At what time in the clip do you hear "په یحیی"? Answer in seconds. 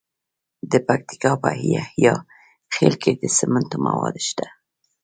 1.41-2.13